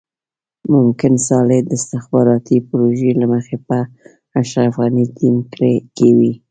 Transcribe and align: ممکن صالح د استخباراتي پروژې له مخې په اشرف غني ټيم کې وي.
ممکن 0.73 1.13
صالح 1.27 1.59
د 1.65 1.69
استخباراتي 1.79 2.57
پروژې 2.69 3.11
له 3.21 3.25
مخې 3.33 3.57
په 3.67 3.77
اشرف 4.41 4.73
غني 4.81 5.05
ټيم 5.17 5.35
کې 5.97 6.09
وي. 6.17 6.31